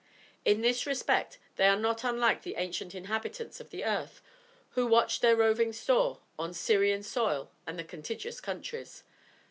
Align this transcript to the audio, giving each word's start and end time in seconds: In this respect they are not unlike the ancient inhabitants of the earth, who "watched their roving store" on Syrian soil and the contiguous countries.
In 0.45 0.61
this 0.61 0.87
respect 0.87 1.37
they 1.57 1.67
are 1.67 1.77
not 1.77 2.03
unlike 2.03 2.41
the 2.41 2.55
ancient 2.55 2.95
inhabitants 2.95 3.59
of 3.59 3.69
the 3.69 3.83
earth, 3.85 4.19
who 4.71 4.87
"watched 4.87 5.21
their 5.21 5.35
roving 5.35 5.71
store" 5.71 6.21
on 6.39 6.55
Syrian 6.55 7.03
soil 7.03 7.51
and 7.67 7.77
the 7.77 7.83
contiguous 7.83 8.41
countries. 8.41 9.03